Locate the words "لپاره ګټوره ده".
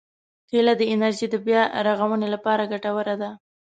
2.35-3.29